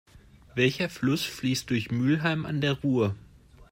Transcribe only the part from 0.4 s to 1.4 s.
Welcher Fluss